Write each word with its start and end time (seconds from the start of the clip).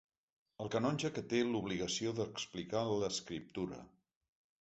El 0.63 0.69
canonge 0.75 1.11
que 1.17 1.23
té 1.33 1.41
l'obligació 1.49 2.13
d'explicar 2.21 2.81
l'Escriptura. 3.03 3.83